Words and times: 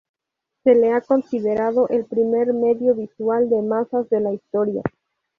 Se 0.63 0.73
le 0.73 0.93
ha 0.93 1.01
considerado 1.01 1.87
el 1.89 2.05
primer 2.05 2.53
medio 2.55 2.95
visual 2.95 3.51
de 3.51 3.61
masas 3.61 4.09
de 4.09 4.19
la 4.19 4.33
historia. 4.33 4.81